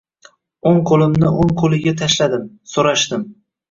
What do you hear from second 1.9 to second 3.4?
tashladim, so‘rashdim